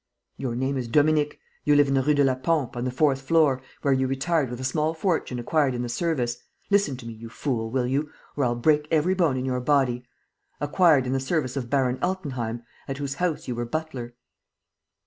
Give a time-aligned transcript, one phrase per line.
[0.35, 1.39] "Your name is Dominique...
[1.63, 4.49] you live in the Rue de la Pompe, on the fourth floor, where you retired
[4.49, 6.37] with a small fortune acquired in the service
[6.71, 10.03] listen to me, you fool, will you, or I'll break every bone in your body!
[10.59, 14.15] acquired in the service of Baron Altenheim, at whose house you were butler."